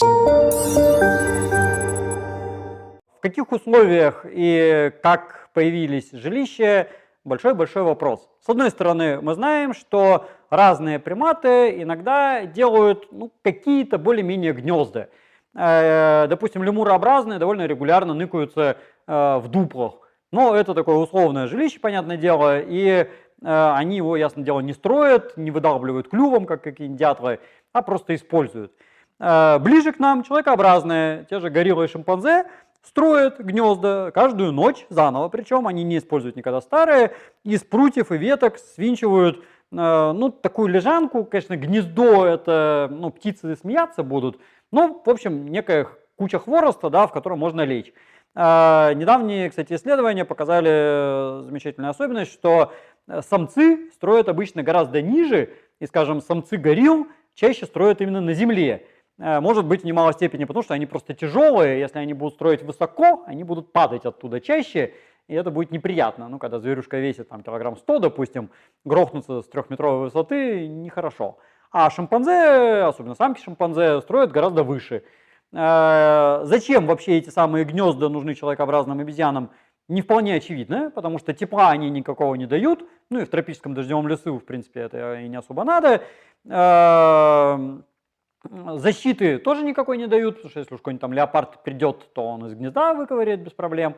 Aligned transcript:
В 0.00 0.90
каких 3.20 3.50
условиях 3.50 4.24
и 4.30 4.92
как 5.02 5.50
появились 5.54 6.10
жилища, 6.12 6.88
большой-большой 7.24 7.82
вопрос. 7.82 8.28
С 8.40 8.48
одной 8.48 8.70
стороны, 8.70 9.20
мы 9.20 9.34
знаем, 9.34 9.74
что 9.74 10.28
разные 10.50 11.00
приматы 11.00 11.82
иногда 11.82 12.46
делают 12.46 13.08
ну, 13.10 13.32
какие-то 13.42 13.98
более-менее 13.98 14.52
гнезда. 14.52 15.08
Э, 15.54 16.26
допустим, 16.28 16.62
лемурообразные 16.62 17.40
довольно 17.40 17.66
регулярно 17.66 18.14
ныкаются 18.14 18.76
э, 19.06 19.38
в 19.38 19.48
дуплах. 19.48 19.94
Но 20.30 20.54
это 20.54 20.74
такое 20.74 20.96
условное 20.96 21.48
жилище, 21.48 21.80
понятное 21.80 22.16
дело, 22.16 22.60
и 22.60 22.86
э, 22.88 23.06
они 23.40 23.96
его, 23.96 24.16
ясно 24.16 24.44
дело, 24.44 24.60
не 24.60 24.74
строят, 24.74 25.36
не 25.36 25.50
выдалбливают 25.50 26.08
клювом, 26.08 26.46
как 26.46 26.62
какие-нибудь 26.62 27.00
дятлы, 27.00 27.40
а 27.72 27.82
просто 27.82 28.14
используют. 28.14 28.72
Ближе 29.18 29.92
к 29.92 29.98
нам 29.98 30.22
человекообразные, 30.22 31.26
те 31.28 31.40
же 31.40 31.50
гориллы 31.50 31.86
и 31.86 31.88
шимпанзе, 31.88 32.46
строят 32.82 33.40
гнезда 33.40 34.12
каждую 34.12 34.52
ночь 34.52 34.86
заново, 34.90 35.28
причем 35.28 35.66
они 35.66 35.82
не 35.82 35.98
используют 35.98 36.36
никогда 36.36 36.60
старые, 36.60 37.12
из 37.44 37.64
прутьев 37.64 38.12
и 38.12 38.16
веток 38.16 38.58
свинчивают 38.58 39.44
ну, 39.70 40.30
такую 40.30 40.68
лежанку, 40.68 41.24
конечно, 41.24 41.56
гнездо, 41.56 42.24
это, 42.24 42.88
ну, 42.90 43.10
птицы 43.10 43.54
смеяться 43.56 44.02
будут, 44.02 44.38
ну, 44.72 45.02
в 45.04 45.10
общем, 45.10 45.48
некая 45.48 45.88
куча 46.16 46.38
хвороста, 46.38 46.90
да, 46.90 47.06
в 47.06 47.12
котором 47.12 47.38
можно 47.38 47.62
лечь. 47.62 47.92
А, 48.34 48.92
недавние, 48.94 49.50
кстати, 49.50 49.74
исследования 49.74 50.24
показали 50.24 50.70
э, 50.70 51.42
замечательную 51.44 51.90
особенность, 51.90 52.32
что 52.32 52.72
самцы 53.28 53.90
строят 53.92 54.28
обычно 54.28 54.62
гораздо 54.62 55.00
ниже, 55.02 55.50
и, 55.80 55.86
скажем, 55.86 56.20
самцы 56.20 56.56
горилл 56.56 57.06
чаще 57.34 57.66
строят 57.66 58.00
именно 58.00 58.20
на 58.20 58.34
земле. 58.34 58.86
Э, 59.18 59.40
может 59.40 59.66
быть, 59.66 59.82
в 59.82 59.84
немалой 59.84 60.12
степени 60.12 60.44
потому, 60.44 60.62
что 60.62 60.74
они 60.74 60.86
просто 60.86 61.14
тяжелые, 61.14 61.80
если 61.80 61.98
они 61.98 62.14
будут 62.14 62.34
строить 62.34 62.62
высоко, 62.62 63.24
они 63.26 63.44
будут 63.44 63.72
падать 63.72 64.06
оттуда 64.06 64.40
чаще, 64.40 64.94
и 65.26 65.34
это 65.34 65.50
будет 65.50 65.70
неприятно. 65.70 66.28
Ну, 66.28 66.38
когда 66.38 66.58
зверюшка 66.58 66.98
весит 66.98 67.28
там 67.28 67.42
килограмм 67.42 67.76
100, 67.76 67.98
допустим, 67.98 68.50
грохнуться 68.84 69.42
с 69.42 69.48
трехметровой 69.48 70.04
высоты 70.04 70.66
нехорошо. 70.68 71.38
А 71.70 71.90
шимпанзе, 71.90 72.84
особенно 72.84 73.14
самки 73.14 73.42
шимпанзе, 73.42 74.00
строят 74.00 74.30
гораздо 74.30 74.62
выше. 74.62 75.02
Э, 75.52 76.40
зачем 76.44 76.86
вообще 76.86 77.18
эти 77.18 77.30
самые 77.30 77.64
гнезда 77.64 78.08
нужны 78.08 78.34
человекообразным 78.34 79.00
обезьянам? 79.00 79.50
Не 79.88 80.02
вполне 80.02 80.34
очевидно, 80.34 80.90
потому 80.94 81.18
что 81.18 81.32
тепла 81.32 81.70
они 81.70 81.88
никакого 81.88 82.34
не 82.34 82.46
дают. 82.46 82.86
Ну 83.10 83.20
и 83.20 83.24
в 83.24 83.30
тропическом 83.30 83.74
дождевом 83.74 84.06
лесу, 84.06 84.38
в 84.38 84.44
принципе, 84.44 84.80
это 84.80 85.20
и 85.20 85.28
не 85.28 85.36
особо 85.36 85.64
надо. 85.64 86.02
Защиты 88.76 89.38
тоже 89.38 89.62
никакой 89.62 89.98
не 89.98 90.06
дают, 90.06 90.36
потому 90.36 90.50
что 90.50 90.60
если 90.60 90.74
уж 90.74 90.80
какой-нибудь 90.80 91.00
там 91.00 91.12
леопард 91.12 91.62
придет, 91.62 92.12
то 92.14 92.24
он 92.24 92.46
из 92.46 92.54
гнезда 92.54 92.94
выковыряет 92.94 93.42
без 93.42 93.52
проблем. 93.52 93.96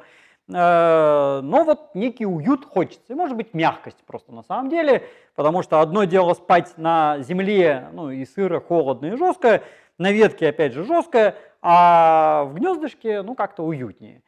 Э, 0.53 1.41
но 1.43 1.65
вот 1.65 1.95
некий 1.95 2.27
уют 2.27 2.65
хочется, 2.65 3.13
и 3.13 3.15
может 3.15 3.37
быть 3.37 3.55
мягкость 3.55 3.99
просто 4.07 4.33
на 4.33 4.43
самом 4.43 4.69
деле, 4.69 5.05
потому 5.37 5.63
что 5.63 5.81
одно 5.81 6.05
дело 6.05 6.35
спать 6.35 6.75
на 6.77 7.21
земле, 7.21 7.89
ну 7.93 8.11
и 8.11 8.25
сыро, 8.25 8.61
холодно 8.61 9.07
и 9.07 9.17
жестко, 9.17 9.63
на 9.99 10.11
ветке 10.11 10.49
опять 10.49 10.73
же 10.73 10.85
жестко, 10.85 11.37
а 11.63 12.45
в 12.45 12.55
гнездышке 12.55 13.23
ну 13.23 13.35
как-то 13.35 13.63
уютнее. 13.63 14.23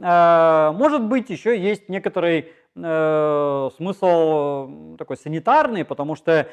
Э, 0.00 0.72
может 0.74 1.02
быть 1.02 1.28
еще 1.28 1.58
есть 1.58 1.88
некоторый 1.90 2.52
э, 2.76 3.70
смысл 3.76 4.96
такой 4.96 5.16
санитарный, 5.16 5.84
потому 5.84 6.14
что 6.14 6.48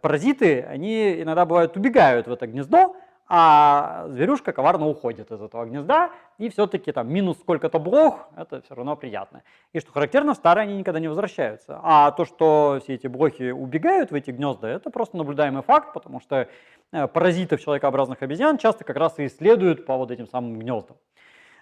паразиты, 0.00 0.62
они 0.62 1.20
иногда 1.20 1.44
бывают 1.44 1.76
убегают 1.76 2.26
в 2.28 2.32
это 2.32 2.46
гнездо, 2.46 2.94
а 3.28 4.06
зверюшка 4.08 4.52
коварно 4.52 4.86
уходит 4.86 5.32
из 5.32 5.42
этого 5.42 5.64
гнезда, 5.64 6.10
и 6.38 6.48
все-таки 6.48 6.92
там 6.92 7.12
минус 7.12 7.38
сколько-то 7.38 7.80
блох, 7.80 8.28
это 8.36 8.62
все 8.62 8.74
равно 8.74 8.94
приятно. 8.94 9.42
И 9.72 9.80
что 9.80 9.90
характерно, 9.90 10.34
старые 10.34 10.64
они 10.64 10.76
никогда 10.76 11.00
не 11.00 11.08
возвращаются. 11.08 11.80
А 11.82 12.12
то, 12.12 12.24
что 12.24 12.78
все 12.82 12.94
эти 12.94 13.08
блохи 13.08 13.50
убегают 13.50 14.12
в 14.12 14.14
эти 14.14 14.30
гнезда, 14.30 14.68
это 14.68 14.90
просто 14.90 15.16
наблюдаемый 15.16 15.62
факт, 15.62 15.92
потому 15.92 16.20
что 16.20 16.48
э, 16.92 17.08
паразитов 17.08 17.60
человекообразных 17.60 18.22
обезьян 18.22 18.58
часто 18.58 18.84
как 18.84 18.96
раз 18.96 19.18
и 19.18 19.26
исследуют 19.26 19.86
по 19.86 19.96
вот 19.96 20.12
этим 20.12 20.28
самым 20.28 20.60
гнездам. 20.60 20.96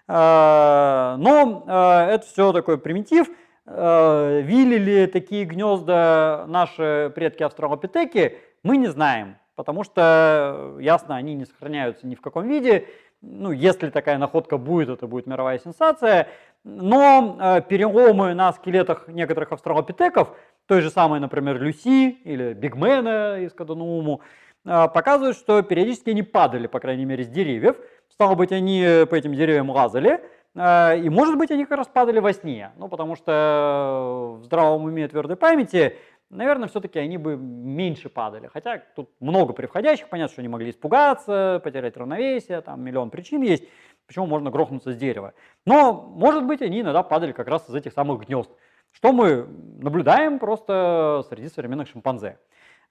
Э, 0.07 1.15
но 1.17 1.65
э, 1.67 2.15
это 2.15 2.27
все 2.27 2.53
такой 2.53 2.77
примитив. 2.77 3.29
Вили 3.67 4.77
ли 4.77 5.07
такие 5.07 5.45
гнезда 5.45 6.45
наши 6.49 7.11
предки 7.15 7.43
австралопитеки, 7.43 8.39
мы 8.63 8.77
не 8.77 8.89
знаем 8.89 9.37
потому 9.57 9.85
что, 9.85 10.77
ясно, 10.81 11.17
они 11.17 11.35
не 11.35 11.45
сохраняются 11.45 12.07
ни 12.07 12.15
в 12.15 12.21
каком 12.21 12.49
виде. 12.49 12.87
Ну, 13.23 13.53
если 13.53 13.91
такая 13.91 14.19
находка 14.19 14.59
будет, 14.59 14.89
это 14.89 15.07
будет 15.07 15.27
мировая 15.27 15.59
сенсация. 15.59 16.29
Но 16.65 17.39
э, 17.41 17.63
переломы 17.69 18.35
на 18.35 18.53
скелетах 18.53 19.09
некоторых 19.09 19.53
австралопитеков, 19.53 20.37
той 20.67 20.81
же 20.81 20.91
самой, 20.91 21.21
например, 21.21 21.61
Люси 21.61 22.11
или 22.11 22.53
Бигмена 22.53 23.41
из 23.41 23.53
Каданууму, 23.53 24.21
э, 24.65 24.89
показывают, 24.89 25.37
что 25.37 25.63
периодически 25.63 26.11
они 26.11 26.23
падали, 26.23 26.67
по 26.67 26.81
крайней 26.81 27.05
мере, 27.05 27.25
с 27.25 27.29
деревьев. 27.29 27.77
Стало 28.11 28.35
быть, 28.35 28.53
они 28.53 28.83
по 29.09 29.15
этим 29.15 29.35
деревьям 29.35 29.71
лазали. 29.71 30.21
Э, 30.55 30.99
и, 30.99 31.09
может 31.09 31.37
быть, 31.37 31.51
они 31.51 31.65
как 31.65 31.79
раз 31.79 31.89
падали 31.89 32.19
во 32.19 32.33
сне. 32.33 32.73
Ну, 32.77 32.89
потому 32.89 33.17
что 33.17 34.39
в 34.41 34.45
здравом 34.45 34.85
уме 34.85 35.09
твердой 35.09 35.37
памяти 35.37 35.97
наверное, 36.35 36.69
все-таки 36.69 36.99
они 36.99 37.17
бы 37.17 37.37
меньше 37.37 38.09
падали. 38.09 38.49
Хотя 38.53 38.79
тут 38.95 39.11
много 39.21 39.53
превходящих, 39.53 40.09
понятно, 40.09 40.33
что 40.33 40.41
они 40.43 40.49
могли 40.49 40.71
испугаться, 40.71 41.61
потерять 41.63 41.97
равновесие, 41.97 42.61
там 42.61 42.83
миллион 42.83 43.11
причин 43.11 43.43
есть, 43.43 43.65
почему 44.07 44.27
можно 44.27 44.51
грохнуться 44.51 44.93
с 44.93 44.97
дерева. 44.97 45.35
Но, 45.65 45.93
может 45.93 46.45
быть, 46.45 46.63
они 46.63 46.81
иногда 46.81 47.03
падали 47.03 47.33
как 47.33 47.49
раз 47.49 47.69
из 47.69 47.75
этих 47.75 47.93
самых 47.93 48.27
гнезд, 48.27 48.51
что 48.93 49.13
мы 49.13 49.47
наблюдаем 49.81 50.39
просто 50.39 51.25
среди 51.29 51.49
современных 51.49 51.89
шимпанзе. 51.89 52.39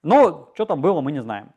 Но 0.02 0.50
что 0.54 0.66
там 0.66 0.80
было, 0.80 1.00
мы 1.00 1.12
не 1.12 1.20
знаем. 1.20 1.50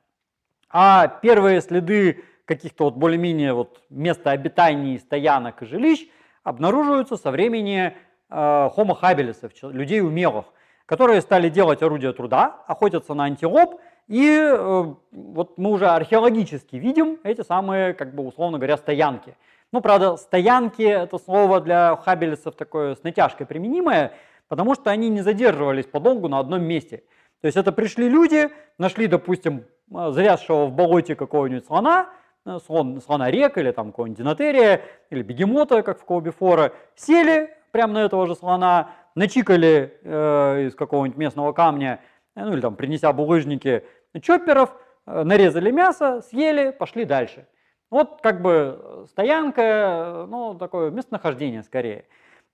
А 0.70 1.08
первые 1.08 1.62
следы 1.62 2.24
каких-то 2.48 2.86
вот 2.86 2.96
более-менее 2.96 3.54
вот 3.54 3.84
места 3.90 4.32
обитаний, 4.32 5.00
стоянок 5.00 5.62
и 5.62 5.66
жилищ 5.66 6.08
обнаруживаются 6.44 7.18
со 7.18 7.30
времени 7.30 7.94
э, 8.30 8.36
Homo 8.36 9.00
habilis, 9.00 9.38
людей 9.72 10.02
умелых 10.02 10.46
которые 10.88 11.22
стали 11.22 11.50
делать 11.50 11.84
орудия 11.84 12.14
труда, 12.14 12.64
охотятся 12.66 13.14
на 13.14 13.26
антилоп, 13.26 13.80
и 14.08 14.26
э, 14.26 14.94
вот 15.12 15.58
мы 15.58 15.70
уже 15.72 15.88
археологически 15.88 16.78
видим 16.78 17.20
эти 17.24 17.42
самые, 17.42 17.94
как 17.94 18.16
бы 18.16 18.26
условно 18.26 18.58
говоря, 18.58 18.78
стоянки. 18.78 19.36
Ну, 19.74 19.82
правда, 19.82 20.16
стоянки 20.16 20.82
это 20.82 21.18
слово 21.18 21.60
для 21.60 21.98
хабелесов 21.98 22.56
такое 22.56 22.96
с 22.96 23.04
натяжкой 23.04 23.46
применимое, 23.46 24.14
потому 24.48 24.76
что 24.76 24.90
они 24.90 25.10
не 25.10 25.20
задерживались 25.20 25.86
подолгу 25.86 26.30
на 26.30 26.40
одном 26.40 26.64
месте. 26.64 27.04
То 27.42 27.48
есть 27.48 27.58
это 27.58 27.74
пришли 27.74 28.08
люди, 28.08 28.50
нашли, 28.78 29.08
допустим, 29.08 29.66
э, 29.94 30.12
завязшего 30.12 30.68
в 30.68 30.72
болоте 30.72 31.16
какого-нибудь 31.16 31.66
слона, 31.66 32.10
слон, 32.66 33.02
слона 33.02 33.30
или 33.30 33.72
там 33.72 33.92
какого-нибудь 33.92 34.18
динотерия, 34.18 34.82
или 35.10 35.22
бегемота, 35.22 35.84
как 35.84 36.00
в 36.00 36.06
Колбифора, 36.06 36.74
сели 36.96 37.54
прямо 37.72 37.94
на 37.94 38.06
этого 38.06 38.26
же 38.28 38.36
слона, 38.36 38.92
начикали 39.16 40.00
э, 40.04 40.68
из 40.68 40.76
какого-нибудь 40.76 41.18
местного 41.18 41.54
камня, 41.54 42.00
э, 42.36 42.44
ну 42.44 42.54
или 42.54 42.62
там 42.62 42.76
принеся 42.76 43.12
булыжники, 43.14 43.84
чопперов, 44.22 44.72
э, 45.06 45.24
нарезали 45.24 45.72
мясо, 45.72 46.22
съели, 46.22 46.72
пошли 46.72 47.06
дальше. 47.06 47.48
Вот 47.90 48.20
как 48.22 48.42
бы 48.42 49.06
стоянка, 49.10 49.62
э, 49.62 50.26
ну 50.30 50.56
такое 50.56 50.92
местонахождение 50.92 51.64
скорее. 51.64 52.06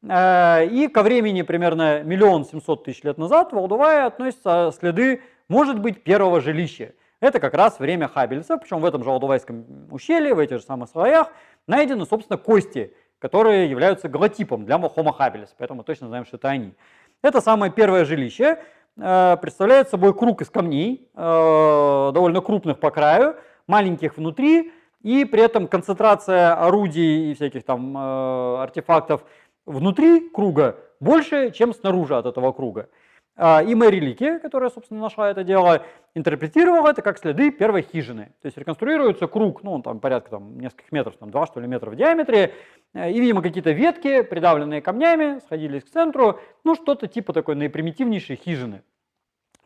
Э, 0.08 0.66
и 0.66 0.88
ко 0.88 1.04
времени 1.04 1.42
примерно 1.42 2.04
миллион 2.04 2.46
семьсот 2.46 2.84
тысяч 2.84 3.04
лет 3.04 3.18
назад 3.18 3.54
в 3.54 3.58
Алдувае 3.58 4.04
относятся 4.04 4.72
следы, 4.78 5.22
может 5.48 5.80
быть, 5.80 6.04
первого 6.04 6.42
жилища. 6.42 6.94
Это 7.24 7.40
как 7.40 7.54
раз 7.54 7.80
время 7.80 8.10
Хаббельса, 8.10 8.58
причем 8.58 8.80
в 8.80 8.86
этом 8.86 9.04
же 9.04 9.10
Алдувайском 9.10 9.66
ущелье, 9.92 10.34
в 10.34 10.40
этих 10.40 10.58
же 10.58 10.64
самых 10.64 10.90
слоях, 10.90 11.30
найдены, 11.68 12.06
собственно, 12.06 12.38
кости 12.38 12.94
которые 13.24 13.70
являются 13.70 14.10
голотипом 14.10 14.66
для 14.66 14.76
Homo 14.76 15.18
habilis, 15.18 15.48
поэтому 15.58 15.78
мы 15.78 15.84
точно 15.86 16.10
знаем, 16.10 16.26
что 16.26 16.36
это 16.36 16.50
они. 16.50 16.74
Это 17.22 17.40
самое 17.40 17.72
первое 17.72 18.04
жилище, 18.04 18.58
э, 18.98 19.38
представляет 19.42 19.88
собой 19.88 20.14
круг 20.14 20.42
из 20.42 20.50
камней, 20.50 21.08
э, 21.16 22.12
довольно 22.14 22.42
крупных 22.42 22.82
по 22.82 22.92
краю, 22.92 23.38
маленьких 23.66 24.18
внутри, 24.18 24.74
и 25.04 25.24
при 25.24 25.42
этом 25.42 25.70
концентрация 25.70 26.54
орудий 26.54 27.32
и 27.32 27.34
всяких 27.34 27.64
там 27.64 27.96
э, 27.96 28.58
артефактов 28.62 29.24
внутри 29.66 30.30
круга 30.30 30.76
больше, 31.00 31.52
чем 31.52 31.74
снаружи 31.74 32.18
от 32.18 32.26
этого 32.26 32.52
круга. 32.52 32.90
А, 33.36 33.64
и 33.64 33.74
Мэри 33.74 34.00
Лики, 34.00 34.38
которая, 34.40 34.70
собственно, 34.70 35.02
нашла 35.02 35.32
это 35.32 35.44
дело, 35.44 35.84
интерпретировала 36.14 36.90
это 36.90 37.02
как 37.02 37.18
следы 37.18 37.50
первой 37.52 37.82
хижины. 37.82 38.26
То 38.42 38.46
есть 38.46 38.58
реконструируется 38.58 39.26
круг, 39.28 39.64
ну, 39.64 39.74
он 39.74 39.82
там 39.82 40.00
порядка 40.00 40.32
там, 40.32 40.60
нескольких 40.60 40.92
метров, 40.92 41.16
там, 41.18 41.32
два 41.32 41.48
что 41.48 41.60
ли 41.60 41.68
метра 41.68 41.90
в 41.90 41.96
диаметре, 41.96 42.54
э, 42.94 43.12
и, 43.12 43.20
видимо, 43.20 43.42
какие-то 43.42 43.72
ветки, 43.72 44.22
придавленные 44.22 44.82
камнями, 44.82 45.40
сходились 45.40 45.84
к 45.84 45.90
центру, 45.90 46.40
ну, 46.64 46.76
что-то 46.76 47.08
типа 47.08 47.34
такой 47.34 47.56
наипримитивнейшей 47.56 48.36
хижины. 48.36 48.84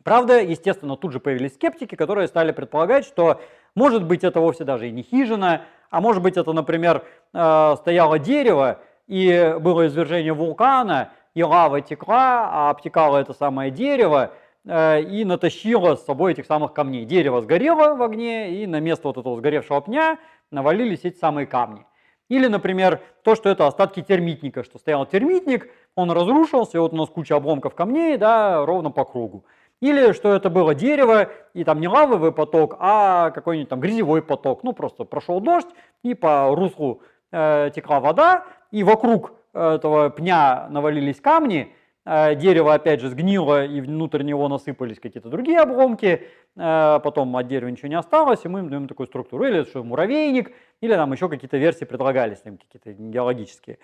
Правда, 0.02 0.40
естественно, 0.40 0.96
тут 0.96 1.12
же 1.12 1.20
появились 1.20 1.54
скептики, 1.54 1.94
которые 1.94 2.28
стали 2.28 2.52
предполагать, 2.52 3.04
что 3.04 3.40
Может 3.74 4.04
быть, 4.04 4.24
это 4.24 4.40
вовсе 4.40 4.64
даже 4.64 4.88
и 4.88 4.90
не 4.90 5.02
хижина, 5.02 5.62
а 5.90 6.00
может 6.00 6.22
быть, 6.22 6.36
это, 6.36 6.52
например, 6.52 7.04
э, 7.32 7.74
стояло 7.76 8.18
дерево, 8.18 8.80
и 9.06 9.56
было 9.60 9.86
извержение 9.86 10.32
вулкана, 10.32 11.12
и 11.38 11.42
лава 11.44 11.80
текла, 11.80 12.48
а 12.50 12.70
обтекало 12.70 13.18
это 13.18 13.32
самое 13.32 13.70
дерево, 13.70 14.32
э, 14.64 15.02
и 15.02 15.24
натащило 15.24 15.94
с 15.94 16.04
собой 16.04 16.32
этих 16.32 16.46
самых 16.46 16.72
камней. 16.72 17.04
Дерево 17.04 17.40
сгорело 17.40 17.94
в 17.94 18.02
огне, 18.02 18.56
и 18.56 18.66
на 18.66 18.80
место 18.80 19.06
вот 19.06 19.18
этого 19.18 19.36
сгоревшего 19.36 19.80
пня 19.80 20.18
навалились 20.50 21.04
эти 21.04 21.16
самые 21.16 21.46
камни. 21.46 21.86
Или, 22.28 22.48
например, 22.48 23.00
то, 23.22 23.36
что 23.36 23.50
это 23.50 23.68
остатки 23.68 24.02
термитника, 24.02 24.64
что 24.64 24.80
стоял 24.80 25.06
термитник, 25.06 25.68
он 25.94 26.10
разрушился, 26.10 26.76
и 26.76 26.80
вот 26.80 26.92
у 26.92 26.96
нас 26.96 27.08
куча 27.08 27.36
обломков 27.36 27.76
камней, 27.76 28.16
да, 28.16 28.66
ровно 28.66 28.90
по 28.90 29.04
кругу. 29.04 29.44
Или 29.80 30.10
что 30.14 30.34
это 30.34 30.50
было 30.50 30.74
дерево, 30.74 31.28
и 31.54 31.62
там 31.62 31.78
не 31.78 31.86
лавовый 31.86 32.32
поток, 32.32 32.74
а 32.80 33.30
какой-нибудь 33.30 33.68
там 33.68 33.78
грязевой 33.78 34.22
поток. 34.22 34.64
Ну, 34.64 34.72
просто 34.72 35.04
прошел 35.04 35.40
дождь, 35.40 35.68
и 36.02 36.14
по 36.14 36.52
руслу 36.52 37.00
э, 37.30 37.70
текла 37.72 38.00
вода, 38.00 38.44
и 38.72 38.82
вокруг 38.82 39.37
этого 39.52 40.10
пня 40.10 40.66
навалились 40.70 41.20
камни, 41.20 41.74
э, 42.04 42.34
дерево 42.34 42.74
опять 42.74 43.00
же 43.00 43.08
сгнило, 43.08 43.64
и 43.64 43.80
внутрь 43.80 44.22
него 44.22 44.48
насыпались 44.48 45.00
какие-то 45.00 45.28
другие 45.28 45.60
обломки, 45.60 46.28
э, 46.56 47.00
потом 47.02 47.36
от 47.36 47.48
дерева 47.48 47.68
ничего 47.68 47.88
не 47.88 47.98
осталось, 47.98 48.44
и 48.44 48.48
мы 48.48 48.60
им 48.60 48.68
даем 48.68 48.88
такую 48.88 49.06
структуру. 49.06 49.44
Или 49.44 49.64
что 49.64 49.84
муравейник, 49.84 50.52
или 50.80 50.94
там 50.94 51.12
еще 51.12 51.28
какие-то 51.28 51.56
версии 51.56 51.84
предлагались, 51.84 52.38
там 52.40 52.58
какие-то 52.58 52.92
геологические. 52.92 53.78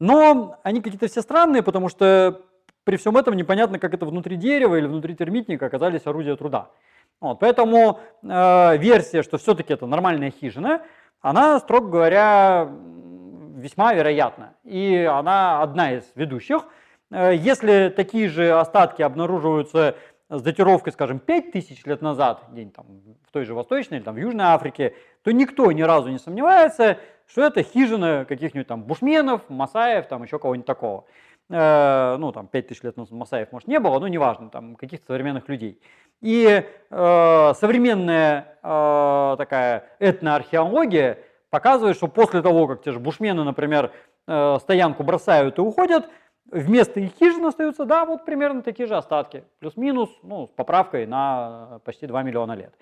Но 0.00 0.58
они 0.62 0.80
какие-то 0.80 1.06
все 1.06 1.22
странные, 1.22 1.62
потому 1.62 1.88
что 1.88 2.42
при 2.84 2.96
всем 2.96 3.16
этом 3.16 3.34
непонятно, 3.34 3.78
как 3.78 3.94
это 3.94 4.06
внутри 4.06 4.36
дерева 4.36 4.76
или 4.76 4.86
внутри 4.86 5.14
термитника 5.14 5.66
оказались 5.66 6.06
орудия 6.06 6.36
труда. 6.36 6.70
Вот, 7.20 7.38
поэтому 7.38 8.00
э, 8.22 8.78
версия, 8.78 9.22
что 9.22 9.38
все-таки 9.38 9.72
это 9.72 9.86
нормальная 9.86 10.32
хижина, 10.32 10.82
она, 11.20 11.60
строго 11.60 11.88
говоря, 11.88 12.68
весьма 13.62 13.94
вероятна. 13.94 14.54
И 14.64 15.08
она 15.10 15.62
одна 15.62 15.92
из 15.92 16.04
ведущих. 16.14 16.66
Э, 17.10 17.34
если 17.34 17.92
такие 17.94 18.28
же 18.28 18.52
остатки 18.52 19.02
обнаруживаются 19.02 19.96
с 20.28 20.42
датировкой, 20.42 20.92
скажем, 20.92 21.18
5000 21.18 21.86
лет 21.86 22.02
назад, 22.02 22.42
где 22.50 22.66
там, 22.66 22.86
в 23.26 23.32
той 23.32 23.44
же 23.44 23.54
Восточной 23.54 23.98
или 23.98 24.04
там, 24.04 24.14
в 24.14 24.18
Южной 24.18 24.46
Африке, 24.46 24.94
то 25.22 25.30
никто 25.30 25.70
ни 25.72 25.82
разу 25.82 26.08
не 26.08 26.18
сомневается, 26.18 26.98
что 27.26 27.42
это 27.42 27.62
хижина 27.62 28.24
каких-нибудь 28.28 28.66
там 28.66 28.82
бушменов, 28.82 29.42
масаев, 29.48 30.06
там 30.06 30.22
еще 30.22 30.38
кого-нибудь 30.38 30.66
такого. 30.66 31.04
Э, 31.50 32.16
ну, 32.18 32.32
там, 32.32 32.46
5000 32.46 32.82
лет 32.82 32.96
назад 32.96 33.12
масаев, 33.12 33.52
может, 33.52 33.68
не 33.68 33.78
было, 33.78 33.98
но 33.98 34.08
неважно, 34.08 34.48
там, 34.48 34.74
каких-то 34.74 35.06
современных 35.06 35.48
людей. 35.48 35.80
И 36.22 36.64
э, 36.90 37.52
современная 37.54 38.56
э, 38.62 39.34
такая 39.36 39.84
этноархеология 39.98 41.18
показывает, 41.52 41.96
что 41.96 42.08
после 42.08 42.40
того, 42.40 42.66
как 42.66 42.82
те 42.82 42.92
же 42.92 42.98
бушмены, 42.98 43.44
например, 43.44 43.92
э, 44.26 44.56
стоянку 44.58 45.02
бросают 45.02 45.58
и 45.58 45.60
уходят, 45.60 46.08
вместо 46.50 46.98
их 46.98 47.12
хижин 47.18 47.44
остаются, 47.44 47.84
да, 47.84 48.06
вот 48.06 48.24
примерно 48.24 48.62
такие 48.62 48.86
же 48.86 48.96
остатки, 48.96 49.44
плюс-минус, 49.58 50.08
ну, 50.22 50.46
с 50.46 50.50
поправкой 50.56 51.06
на 51.06 51.80
почти 51.84 52.06
2 52.06 52.22
миллиона 52.22 52.52
лет. 52.52 52.74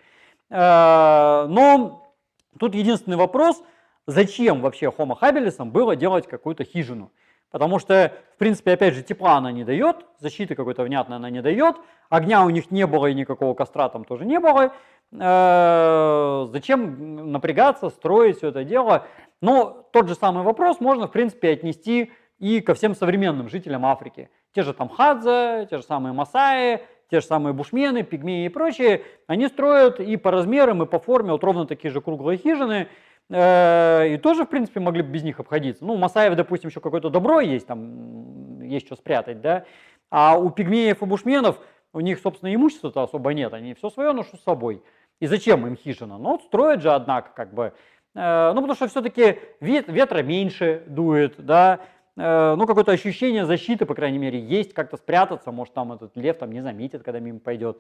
Э, 0.51 1.47
но 1.49 2.15
тут 2.61 2.77
единственный 2.77 3.17
вопрос, 3.17 3.61
зачем 4.07 4.61
вообще 4.61 4.87
Homo 4.87 5.19
habilis 5.21 5.63
было 5.65 5.97
делать 5.97 6.29
какую-то 6.29 6.63
хижину? 6.63 7.11
Потому 7.51 7.81
что, 7.81 8.13
в 8.37 8.39
принципе, 8.39 8.75
опять 8.75 8.95
же, 8.95 9.03
тепла 9.03 9.39
она 9.39 9.51
не 9.51 9.65
дает, 9.65 10.07
защиты 10.21 10.55
какой-то 10.55 10.85
внятной 10.85 11.17
она 11.17 11.29
не 11.29 11.43
дает, 11.43 11.75
огня 12.09 12.45
у 12.45 12.51
них 12.51 12.71
не 12.71 12.87
было 12.87 13.07
и 13.07 13.15
никакого 13.15 13.55
костра 13.55 13.89
там 13.89 14.05
тоже 14.05 14.25
не 14.25 14.39
было. 14.39 14.73
Э, 15.13 16.47
зачем 16.53 17.33
напрягаться, 17.33 17.91
строить 17.91 18.39
все 18.39 18.49
это 18.49 18.65
дело? 18.65 19.07
Но 19.41 19.89
тот 19.93 20.09
же 20.09 20.15
самый 20.15 20.45
вопрос 20.45 20.81
можно, 20.81 21.09
в 21.09 21.13
принципе, 21.13 21.51
отнести 21.51 22.13
и 22.39 22.61
ко 22.61 22.75
всем 22.75 22.95
современным 22.95 23.49
жителям 23.49 23.87
Африки. 23.87 24.31
Те 24.55 24.63
же 24.63 24.73
там 24.75 24.89
хадзе, 24.89 25.67
те 25.71 25.77
же 25.77 25.83
самые 25.83 26.13
масаи, 26.13 26.81
те 27.11 27.21
же 27.21 27.27
самые 27.27 27.53
бушмены, 27.53 28.03
пигмеи 28.03 28.47
и 28.47 28.49
прочие, 28.49 29.03
они 29.27 29.49
строят 29.49 30.01
и 30.01 30.17
по 30.17 30.31
размерам, 30.31 30.83
и 30.83 30.87
по 30.87 30.99
форме 30.99 31.33
вот 31.33 31.43
ровно 31.43 31.67
такие 31.67 31.91
же 31.91 32.01
круглые 32.01 32.39
хижины, 32.39 32.89
Э, 33.31 34.09
и 34.09 34.19
тоже, 34.19 34.45
в 34.45 34.49
принципе, 34.49 34.81
могли 34.81 35.03
бы 35.03 35.11
без 35.11 35.23
них 35.23 35.39
обходиться. 35.39 35.85
Ну, 35.85 35.95
у 35.95 35.97
Масаев, 35.97 36.35
допустим, 36.35 36.69
еще 36.69 36.81
какое-то 36.81 37.11
добро 37.11 37.41
есть, 37.41 37.67
там 37.67 38.61
есть 38.61 38.87
что 38.87 38.97
спрятать, 38.97 39.41
да. 39.41 39.65
А 40.11 40.37
у 40.37 40.51
пигмеев 40.51 41.01
и 41.01 41.07
бушменов 41.07 41.61
у 41.93 42.01
них, 42.01 42.19
собственно, 42.19 42.53
имущества-то 42.53 43.03
особо 43.03 43.33
нет, 43.33 43.55
они 43.55 43.75
все 43.75 43.89
свое 43.91 44.13
ношу 44.13 44.37
с 44.37 44.43
собой. 44.43 44.83
И 45.21 45.27
зачем 45.27 45.67
им 45.67 45.77
хижина? 45.77 46.19
Ну, 46.19 46.31
вот 46.33 46.43
строят 46.43 46.83
же, 46.83 46.91
однако, 46.91 47.31
как 47.35 47.55
бы. 47.55 47.73
Э, 48.15 48.53
ну, 48.55 48.61
потому 48.61 48.75
что 48.75 48.89
все-таки 48.89 49.39
вет, 49.61 49.89
ветра 49.89 50.23
меньше 50.23 50.83
дует, 50.87 51.35
да, 51.39 51.81
э, 52.17 52.55
ну, 52.57 52.67
какое-то 52.67 52.93
ощущение 52.93 53.47
защиты, 53.47 53.87
по 53.87 53.95
крайней 53.95 54.19
мере, 54.19 54.41
есть, 54.41 54.75
как-то 54.75 54.97
спрятаться, 54.97 55.53
может, 55.53 55.75
там 55.75 55.93
этот 55.93 56.17
лев 56.17 56.39
там 56.39 56.51
не 56.51 56.63
заметит, 56.63 57.03
когда 57.03 57.21
мимо 57.21 57.39
пойдет. 57.39 57.79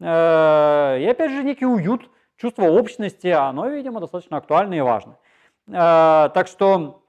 И 0.00 0.04
опять 0.04 1.30
же, 1.30 1.42
некий 1.42 1.66
уют, 1.66 2.08
чувство 2.36 2.64
общности, 2.64 3.28
оно, 3.28 3.68
видимо, 3.68 4.00
достаточно 4.00 4.36
актуально 4.36 4.74
и 4.74 4.80
важно. 4.80 5.16
Э, 5.68 6.30
так 6.34 6.48
что 6.48 7.02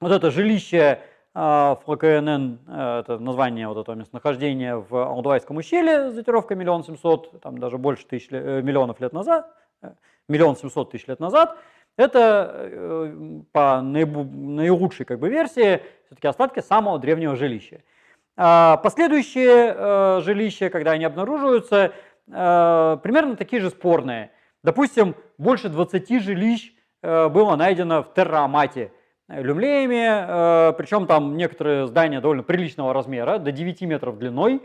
вот 0.00 0.12
это 0.12 0.30
жилище 0.30 0.78
э, 0.78 0.98
ФЛКНН, 1.36 2.58
э, 2.66 3.00
это 3.00 3.18
название 3.18 3.68
вот 3.68 3.78
этого 3.78 3.94
местонахождения 3.94 4.76
в 4.76 4.94
Алдуайском 4.94 5.56
ущелье 5.56 6.10
с 6.10 6.14
датировкой 6.14 6.56
миллион 6.56 6.84
семьсот, 6.84 7.40
там 7.42 7.58
даже 7.58 7.78
больше 7.78 8.06
тысяч, 8.06 8.30
миллионов 8.30 9.00
лет 9.00 9.12
назад, 9.12 9.52
миллион 10.28 10.56
семьсот 10.56 10.90
тысяч 10.90 11.06
лет 11.06 11.20
назад, 11.20 11.56
это 11.96 13.12
по 13.52 13.80
наилучшей 13.80 15.06
как 15.06 15.18
бы, 15.18 15.28
версии 15.28 15.82
все-таки 16.06 16.28
остатки 16.28 16.60
самого 16.60 16.98
древнего 16.98 17.36
жилища. 17.36 17.82
Последующие 18.34 20.20
жилища, 20.20 20.68
когда 20.68 20.92
они 20.92 21.04
обнаруживаются, 21.04 21.92
примерно 22.26 23.36
такие 23.36 23.62
же 23.62 23.70
спорные. 23.70 24.30
Допустим, 24.66 25.14
больше 25.38 25.68
20 25.68 26.22
жилищ 26.22 26.72
э, 27.00 27.28
было 27.28 27.54
найдено 27.54 28.02
в 28.02 28.12
Террамате, 28.12 28.82
э, 28.82 28.95
Люмлеями, 29.28 30.70
э, 30.70 30.72
причем 30.74 31.06
там 31.06 31.36
некоторые 31.36 31.86
здания 31.86 32.20
довольно 32.20 32.42
приличного 32.42 32.92
размера, 32.92 33.38
до 33.38 33.52
9 33.52 33.82
метров 33.82 34.18
длиной, 34.18 34.62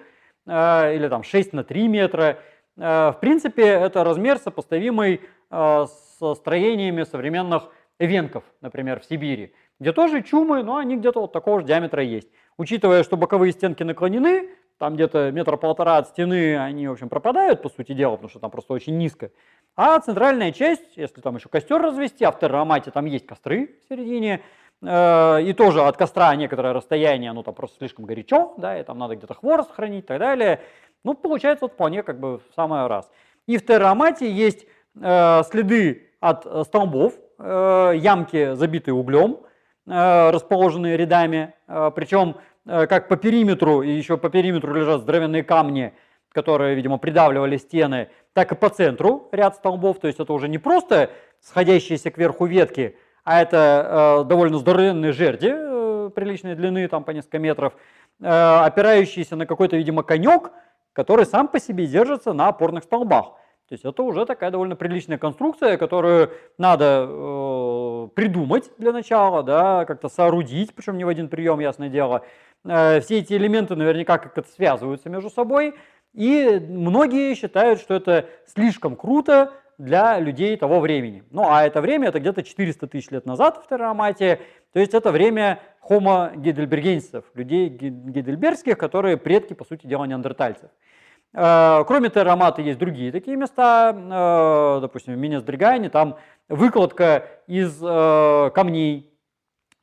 или 0.47 1.07
там 1.07 1.21
6 1.23 1.53
на 1.53 1.63
3 1.63 1.87
метра. 1.87 2.39
В 2.75 3.17
принципе, 3.21 3.63
это 3.63 4.03
размер 4.03 4.39
сопоставимый 4.39 5.21
с 5.51 6.35
строениями 6.35 7.03
современных 7.03 7.69
эвенков, 7.99 8.43
например, 8.59 9.01
в 9.01 9.05
Сибири, 9.05 9.53
где 9.79 9.93
тоже 9.93 10.23
чумы, 10.23 10.63
но 10.63 10.77
они 10.77 10.97
где-то 10.97 11.21
вот 11.21 11.31
такого 11.31 11.59
же 11.59 11.67
диаметра 11.67 12.03
есть. 12.03 12.29
Учитывая, 12.57 13.03
что 13.03 13.17
боковые 13.17 13.51
стенки 13.51 13.83
наклонены, 13.83 14.49
там 14.81 14.95
где-то 14.95 15.29
метра 15.31 15.57
полтора 15.57 15.97
от 15.97 16.07
стены 16.07 16.57
они, 16.57 16.87
в 16.87 16.93
общем, 16.93 17.07
пропадают, 17.07 17.61
по 17.61 17.69
сути 17.69 17.93
дела, 17.93 18.13
потому 18.13 18.29
что 18.29 18.39
там 18.39 18.49
просто 18.49 18.73
очень 18.73 18.97
низко. 18.97 19.29
А 19.75 19.99
центральная 19.99 20.51
часть, 20.51 20.97
если 20.97 21.21
там 21.21 21.35
еще 21.35 21.49
костер 21.49 21.79
развести, 21.79 22.25
а 22.25 22.31
в 22.31 22.39
терромате 22.39 22.89
там 22.89 23.05
есть 23.05 23.27
костры 23.27 23.75
в 23.85 23.89
середине, 23.89 24.41
э, 24.81 25.43
и 25.43 25.53
тоже 25.53 25.83
от 25.83 25.97
костра 25.97 26.35
некоторое 26.35 26.73
расстояние, 26.73 27.31
ну 27.31 27.43
там 27.43 27.53
просто 27.53 27.77
слишком 27.77 28.05
горячо, 28.05 28.55
да, 28.57 28.79
и 28.79 28.83
там 28.83 28.97
надо 28.97 29.15
где-то 29.15 29.35
хворост 29.35 29.71
хранить 29.71 30.05
и 30.05 30.07
так 30.07 30.17
далее. 30.17 30.61
Ну, 31.03 31.13
получается 31.13 31.65
вот 31.65 31.73
вполне 31.73 32.01
как 32.01 32.19
бы 32.19 32.39
в 32.39 32.43
самый 32.55 32.87
раз. 32.87 33.07
И 33.45 33.57
в 33.57 33.65
терромате 33.65 34.31
есть 34.31 34.65
э, 34.99 35.43
следы 35.43 36.09
от 36.19 36.47
э, 36.47 36.63
столбов, 36.65 37.13
э, 37.37 37.93
ямки, 37.97 38.55
забитые 38.55 38.95
углем, 38.95 39.41
э, 39.85 40.31
расположенные 40.31 40.97
рядами, 40.97 41.53
э, 41.67 41.91
причем 41.93 42.37
как 42.65 43.07
по 43.07 43.15
периметру, 43.17 43.81
и 43.81 43.89
еще 43.89 44.17
по 44.17 44.29
периметру 44.29 44.73
лежат 44.73 45.01
здоровенные 45.01 45.43
камни, 45.43 45.93
которые, 46.31 46.75
видимо, 46.75 46.97
придавливали 46.97 47.57
стены, 47.57 48.09
так 48.33 48.51
и 48.51 48.55
по 48.55 48.69
центру 48.69 49.29
ряд 49.31 49.55
столбов. 49.55 49.99
То 49.99 50.07
есть 50.07 50.19
это 50.19 50.31
уже 50.33 50.47
не 50.47 50.57
просто 50.57 51.09
сходящиеся 51.41 52.11
кверху 52.11 52.45
ветки, 52.45 52.95
а 53.23 53.41
это 53.41 54.21
э, 54.21 54.27
довольно 54.27 54.57
здоровенные 54.57 55.11
жерди 55.11 55.51
э, 55.51 56.09
приличной 56.15 56.55
длины, 56.55 56.87
там 56.87 57.03
по 57.03 57.11
несколько 57.11 57.39
метров, 57.39 57.73
э, 58.19 58.27
опирающиеся 58.27 59.35
на 59.35 59.45
какой-то, 59.45 59.75
видимо, 59.75 60.03
конек, 60.03 60.51
который 60.93 61.25
сам 61.25 61.47
по 61.47 61.59
себе 61.59 61.85
держится 61.85 62.33
на 62.33 62.47
опорных 62.47 62.83
столбах. 62.83 63.33
То 63.67 63.75
есть 63.75 63.85
это 63.85 64.03
уже 64.03 64.25
такая 64.25 64.51
довольно 64.51 64.75
приличная 64.75 65.17
конструкция, 65.17 65.77
которую 65.77 66.31
надо 66.57 67.07
э, 67.07 68.07
придумать 68.15 68.69
для 68.77 68.91
начала, 68.91 69.43
да, 69.43 69.85
как-то 69.85 70.09
соорудить, 70.09 70.75
причем 70.75 70.97
не 70.97 71.05
в 71.05 71.07
один 71.07 71.29
прием, 71.29 71.59
ясное 71.59 71.89
дело. 71.89 72.25
Э, 72.63 72.99
все 73.01 73.19
эти 73.19 73.33
элементы 73.33 73.75
наверняка 73.75 74.17
как-то 74.17 74.43
связываются 74.43 75.09
между 75.09 75.29
собой, 75.29 75.75
и 76.13 76.59
многие 76.69 77.33
считают, 77.35 77.79
что 77.79 77.95
это 77.95 78.27
слишком 78.45 78.95
круто 78.95 79.53
для 79.77 80.19
людей 80.19 80.55
того 80.57 80.79
времени. 80.79 81.23
Ну 81.31 81.49
а 81.49 81.63
это 81.63 81.81
время, 81.81 82.09
это 82.09 82.19
где-то 82.19 82.43
400 82.43 82.87
тысяч 82.87 83.09
лет 83.09 83.25
назад 83.25 83.63
в 83.63 83.67
Террамате, 83.67 84.41
то 84.73 84.79
есть 84.79 84.93
это 84.93 85.11
время 85.11 85.59
Homo 85.89 86.35
гейдельбергенсисов, 86.35 87.25
людей 87.33 87.69
гейдельбергских, 87.69 88.77
которые 88.77 89.17
предки, 89.17 89.53
по 89.53 89.65
сути 89.65 89.87
дела, 89.87 90.05
неандертальцев. 90.05 90.69
Э, 91.33 91.83
кроме 91.87 92.09
Террамата 92.09 92.61
есть 92.61 92.77
другие 92.77 93.11
такие 93.11 93.37
места, 93.37 93.95
э, 93.95 94.81
допустим, 94.81 95.15
в 95.15 95.17
Минесдригане, 95.17 95.89
там 95.89 96.17
выкладка 96.47 97.25
из 97.47 97.79
камней, 97.79 99.10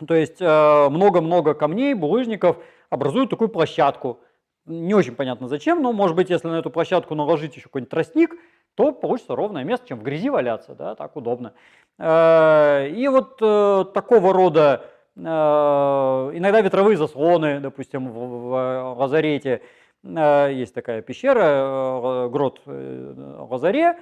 то 0.06 0.14
есть 0.14 0.40
много-много 0.40 1.54
камней, 1.54 1.94
булыжников 1.94 2.58
образуют 2.90 3.30
такую 3.30 3.48
площадку. 3.48 4.20
Не 4.66 4.94
очень 4.94 5.14
понятно 5.14 5.48
зачем, 5.48 5.82
но 5.82 5.92
может 5.92 6.14
быть, 6.14 6.30
если 6.30 6.48
на 6.48 6.58
эту 6.58 6.70
площадку 6.70 7.14
наложить 7.14 7.56
еще 7.56 7.64
какой-нибудь 7.64 7.90
тростник, 7.90 8.34
то 8.74 8.92
получится 8.92 9.34
ровное 9.34 9.64
место, 9.64 9.88
чем 9.88 9.98
в 9.98 10.02
грязи 10.02 10.30
валяться, 10.30 10.74
да, 10.74 10.94
так 10.94 11.16
удобно. 11.16 11.52
И 11.98 13.08
вот 13.10 13.38
такого 13.38 14.32
рода 14.32 14.84
иногда 15.16 16.60
ветровые 16.60 16.96
заслоны, 16.96 17.60
допустим, 17.60 18.10
в 18.10 18.94
лазарете, 18.96 19.62
Э, 20.04 20.50
есть 20.52 20.74
такая 20.74 21.02
пещера, 21.02 21.40
э, 21.42 22.28
грот 22.30 22.60
э, 22.66 23.14
Лазаре, 23.50 23.98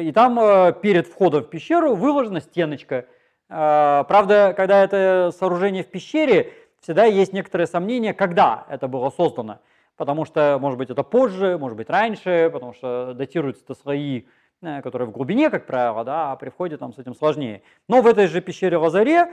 и 0.00 0.12
там 0.12 0.74
перед 0.82 1.06
входом 1.06 1.44
в 1.44 1.50
пещеру 1.50 1.94
выложена 1.94 2.40
стеночка. 2.40 3.06
Правда, 3.48 4.54
когда 4.56 4.84
это 4.84 5.32
сооружение 5.38 5.82
в 5.82 5.88
пещере, 5.88 6.52
всегда 6.80 7.04
есть 7.04 7.32
некоторые 7.32 7.66
сомнения, 7.66 8.12
когда 8.12 8.66
это 8.68 8.88
было 8.88 9.10
создано. 9.10 9.60
Потому 9.96 10.24
что, 10.24 10.58
может 10.60 10.78
быть, 10.78 10.90
это 10.90 11.02
позже, 11.02 11.56
может 11.58 11.76
быть, 11.76 11.88
раньше, 11.90 12.50
потому 12.52 12.74
что 12.74 13.14
датируются 13.14 13.74
слои, 13.74 14.24
которые 14.60 15.08
в 15.08 15.12
глубине, 15.12 15.50
как 15.50 15.66
правило, 15.66 16.04
да, 16.04 16.32
а 16.32 16.36
при 16.36 16.50
входе 16.50 16.76
там 16.76 16.92
с 16.92 16.98
этим 16.98 17.14
сложнее. 17.14 17.62
Но 17.88 18.02
в 18.02 18.06
этой 18.06 18.26
же 18.26 18.40
пещере 18.40 18.76
Лазаре 18.76 19.32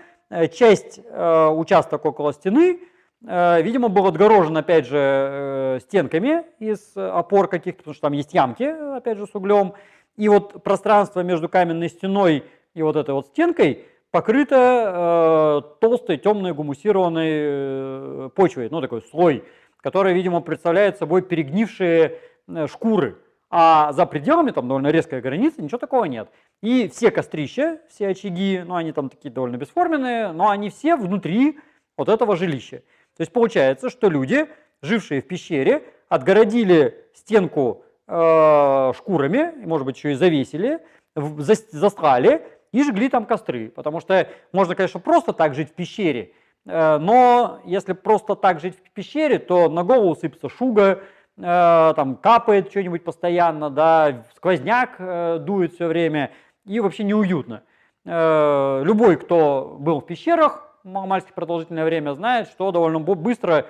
часть, 0.53 0.99
участок 0.99 2.05
около 2.05 2.33
стены 2.33 2.79
Э, 3.27 3.61
видимо, 3.61 3.89
был 3.89 4.05
отгорожен, 4.05 4.55
опять 4.57 4.85
же, 4.85 4.97
э, 4.97 5.79
стенками 5.81 6.43
из 6.59 6.95
опор 6.95 7.47
каких-то, 7.47 7.79
потому 7.79 7.93
что 7.93 8.01
там 8.01 8.13
есть 8.13 8.33
ямки, 8.33 8.63
опять 8.97 9.17
же, 9.17 9.25
с 9.25 9.33
углем. 9.33 9.73
И 10.17 10.29
вот 10.29 10.63
пространство 10.63 11.21
между 11.21 11.49
каменной 11.49 11.89
стеной 11.89 12.43
и 12.73 12.81
вот 12.81 12.95
этой 12.95 13.13
вот 13.13 13.27
стенкой 13.27 13.85
покрыто 14.15 14.55
э, 14.55 15.61
толстой, 15.81 16.15
темной, 16.15 16.53
гумусированной 16.53 17.31
э, 17.31 18.29
почвой, 18.33 18.69
ну, 18.71 18.79
такой 18.79 19.01
слой, 19.01 19.43
который, 19.81 20.13
видимо, 20.13 20.39
представляет 20.39 20.97
собой 20.97 21.21
перегнившие 21.21 22.19
э, 22.47 22.67
шкуры. 22.67 23.17
А 23.49 23.91
за 23.91 24.05
пределами, 24.05 24.51
там 24.51 24.69
довольно 24.69 24.87
резкая 24.87 25.19
граница, 25.19 25.61
ничего 25.61 25.79
такого 25.79 26.05
нет. 26.05 26.29
И 26.63 26.87
все 26.87 27.11
кострища, 27.11 27.81
все 27.89 28.07
очаги, 28.07 28.63
ну, 28.65 28.75
они 28.75 28.93
там 28.93 29.09
такие 29.09 29.31
довольно 29.31 29.57
бесформенные, 29.57 30.31
но 30.31 30.47
они 30.47 30.69
все 30.69 30.95
внутри 30.95 31.59
вот 31.97 32.07
этого 32.07 32.37
жилища. 32.37 32.83
То 33.17 33.21
есть 33.21 33.33
получается, 33.33 33.89
что 33.89 34.07
люди, 34.07 34.47
жившие 34.81 35.21
в 35.21 35.27
пещере, 35.27 35.83
отгородили 36.07 37.05
стенку 37.13 37.83
э, 38.07 38.93
шкурами, 38.95 39.51
может 39.65 39.85
быть, 39.85 39.97
еще 39.97 40.13
и 40.13 40.15
завесили, 40.15 40.79
застрали 41.15 42.43
и 42.75 42.83
жгли 42.83 43.07
там 43.07 43.25
костры. 43.25 43.69
Потому 43.69 44.01
что 44.01 44.27
можно, 44.51 44.75
конечно, 44.75 44.99
просто 44.99 45.31
так 45.31 45.55
жить 45.55 45.69
в 45.69 45.73
пещере, 45.73 46.33
э, 46.65 46.97
но 46.97 47.61
если 47.63 47.93
просто 47.93 48.35
так 48.35 48.59
жить 48.59 48.75
в 48.77 48.91
пещере, 48.91 49.39
то 49.39 49.69
на 49.69 49.83
голову 49.83 50.13
сыпется 50.15 50.49
шуга, 50.49 50.99
э, 51.37 51.93
там 51.95 52.17
капает 52.17 52.69
что-нибудь 52.69 53.05
постоянно, 53.05 53.69
да, 53.69 54.25
сквозняк 54.35 54.95
э, 54.99 55.37
дует 55.39 55.73
все 55.73 55.87
время, 55.87 56.31
и 56.65 56.81
вообще 56.81 57.03
неуютно. 57.03 57.63
Любой, 58.07 59.15
кто 59.15 59.77
был 59.79 59.99
в 59.99 60.05
пещерах, 60.05 60.63
маломальски 60.83 61.31
продолжительное 61.33 61.85
время 61.85 62.13
знает, 62.13 62.49
что 62.49 62.71
довольно 62.71 62.99
быстро 62.99 63.65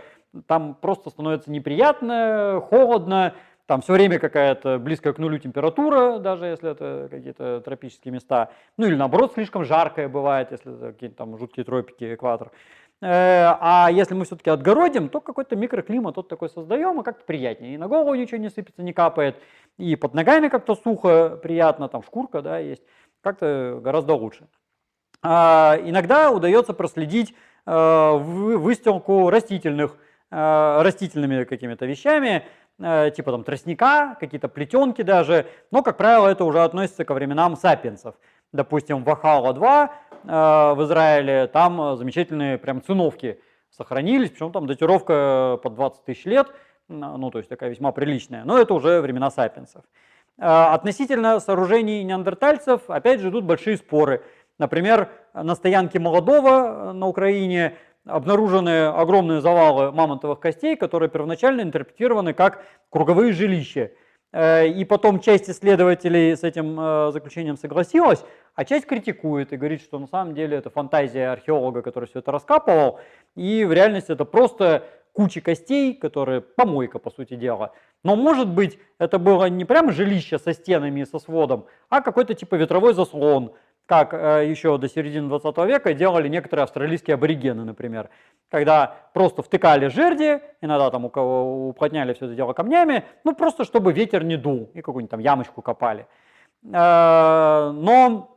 там 0.45 0.74
просто 0.74 1.09
становится 1.09 1.50
неприятно, 1.50 2.62
холодно, 2.69 3.33
там 3.65 3.81
все 3.81 3.93
время 3.93 4.19
какая-то 4.19 4.77
близкая 4.79 5.13
к 5.13 5.17
нулю 5.17 5.39
температура, 5.39 6.19
даже 6.19 6.45
если 6.45 6.72
это 6.72 7.07
какие-то 7.10 7.62
тропические 7.62 8.13
места. 8.13 8.51
Ну 8.77 8.86
или 8.86 8.95
наоборот, 8.95 9.34
слишком 9.34 9.63
жаркое 9.63 10.07
бывает, 10.07 10.51
если 10.51 10.75
это 10.75 10.93
какие-то 10.93 11.15
там 11.15 11.38
жуткие 11.38 11.65
тропики, 11.65 12.13
экватор. 12.13 12.51
Э, 13.01 13.57
а 13.60 13.89
если 13.91 14.13
мы 14.13 14.25
все-таки 14.25 14.50
отгородим, 14.50 15.10
то 15.10 15.19
какой-то 15.19 15.55
микроклимат 15.55 16.15
тот 16.15 16.27
такой 16.27 16.50
создаем, 16.50 17.01
и 17.01 17.03
как-то 17.03 17.25
приятнее. 17.25 17.74
И 17.74 17.77
на 17.77 17.88
голову 17.88 18.15
ничего 18.15 18.38
не 18.38 18.50
сыпется, 18.50 18.84
не 18.84 18.93
капает, 18.93 19.38
и 19.77 19.95
под 19.95 20.13
ногами 20.13 20.48
как-то 20.48 20.75
сухо, 20.75 21.38
приятно, 21.41 21.89
там 21.89 22.03
шкурка, 22.03 22.41
да, 22.41 22.60
есть. 22.60 22.84
Как-то 23.22 23.79
гораздо 23.84 24.13
лучше. 24.13 24.48
А, 25.22 25.77
иногда 25.84 26.31
удается 26.31 26.74
проследить 26.74 27.34
а, 27.65 28.13
выстилку 28.13 29.29
растительных, 29.29 29.98
а, 30.31 30.84
растительными 30.84 31.43
какими-то 31.43 31.86
вещами, 31.86 32.43
типа 32.77 33.32
там 33.32 33.44
тростника, 33.44 34.17
какие-то 34.20 34.50
плетенки 34.50 35.01
даже, 35.01 35.48
но, 35.72 35.82
как 35.82 35.98
правило, 35.98 36.27
это 36.27 36.44
уже 36.44 36.63
относится 36.63 37.05
ко 37.05 37.13
временам 37.13 37.55
сапиенсов. 37.55 38.15
Допустим, 38.51 39.03
в 39.03 39.10
Ахала-2 39.10 39.89
в 40.24 40.84
Израиле 40.84 41.48
там 41.48 41.96
замечательные 41.96 42.58
прям 42.58 42.82
циновки 42.82 43.39
сохранились, 43.70 44.32
причем 44.32 44.51
там 44.51 44.65
датировка 44.67 45.60
под 45.62 45.75
20 45.75 46.03
тысяч 46.03 46.25
лет, 46.25 46.48
ну, 46.88 47.29
то 47.32 47.38
есть 47.38 47.50
такая 47.50 47.70
весьма 47.70 47.91
приличная, 47.91 48.44
но 48.44 48.58
это 48.58 48.74
уже 48.74 49.01
времена 49.01 49.29
сапиенсов. 49.32 49.84
Относительно 50.38 51.39
сооружений 51.39 52.03
неандертальцев, 52.03 52.89
опять 52.89 53.22
же, 53.22 53.29
идут 53.29 53.46
большие 53.46 53.77
споры– 53.77 54.22
Например, 54.58 55.10
на 55.34 55.55
стоянке 55.55 56.00
Молодого 56.00 56.50
э, 56.50 56.91
на 56.94 57.08
Украине 57.08 57.75
обнаружены 58.05 58.88
огромные 58.88 59.41
завалы 59.41 59.91
мамонтовых 59.91 60.39
костей, 60.39 60.75
которые 60.75 61.09
первоначально 61.09 61.62
интерпретированы 61.62 62.33
как 62.33 62.63
круговые 62.89 63.33
жилища. 63.33 63.91
Э, 64.31 64.67
и 64.67 64.83
потом 64.85 65.19
часть 65.19 65.50
исследователей 65.50 66.35
с 66.35 66.43
этим 66.43 66.79
э, 66.79 67.12
заключением 67.12 67.57
согласилась, 67.57 68.24
а 68.53 68.65
часть 68.65 68.85
критикует 68.85 69.53
и 69.53 69.57
говорит, 69.57 69.81
что 69.81 69.97
на 69.97 70.07
самом 70.07 70.33
деле 70.33 70.57
это 70.57 70.69
фантазия 70.69 71.29
археолога, 71.29 71.81
который 71.81 72.05
все 72.05 72.19
это 72.19 72.31
раскапывал, 72.31 73.00
и 73.35 73.65
в 73.65 73.71
реальности 73.71 74.12
это 74.12 74.25
просто 74.25 74.83
куча 75.13 75.39
костей, 75.39 75.93
которые 75.93 76.41
помойка, 76.41 77.00
по 77.00 77.09
сути 77.09 77.35
дела. 77.35 77.71
Но 78.03 78.17
может 78.17 78.50
быть 78.50 78.77
это 79.00 79.17
было 79.17 79.45
не 79.45 79.63
прямо 79.63 79.93
жилище 79.93 80.38
со 80.38 80.53
стенами 80.53 81.00
и 81.00 81.05
со 81.05 81.17
сводом, 81.17 81.65
а 81.89 82.01
какой-то 82.01 82.33
типа 82.33 82.55
ветровой 82.55 82.93
заслон, 82.93 83.53
как 83.86 84.13
э, 84.13 84.48
еще 84.48 84.77
до 84.77 84.89
середины 84.89 85.30
20 85.30 85.58
века 85.68 85.94
делали 85.94 86.27
некоторые 86.27 86.63
австралийские 86.63 87.15
аборигены, 87.15 87.63
например, 87.63 88.10
когда 88.50 88.96
просто 89.13 89.44
втыкали 89.44 89.88
жерди, 89.88 90.39
иногда 90.62 90.89
там 90.89 91.06
у 91.06 91.10
кого 91.10 91.70
уплотняли 91.70 92.13
все 92.13 92.25
это 92.25 92.36
дело 92.36 92.54
камнями, 92.54 93.06
ну 93.24 93.36
просто 93.36 93.63
чтобы 93.63 93.94
ветер 93.94 94.24
не 94.24 94.38
дул, 94.38 94.70
и 94.74 94.82
какую-нибудь 94.82 95.12
там 95.12 95.20
ямочку 95.20 95.62
копали. 95.62 96.08
Э, 96.63 97.72
но 97.74 98.36